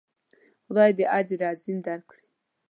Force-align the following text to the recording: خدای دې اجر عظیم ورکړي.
خدای 0.65 0.91
دې 0.97 1.05
اجر 1.17 1.39
عظیم 1.51 1.77
ورکړي. 1.85 2.23